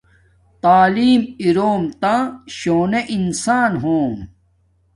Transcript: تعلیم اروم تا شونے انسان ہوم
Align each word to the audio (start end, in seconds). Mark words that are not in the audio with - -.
تعلیم 0.63 1.21
اروم 1.45 1.83
تا 2.01 2.15
شونے 2.57 3.01
انسان 3.15 3.71
ہوم 3.83 4.13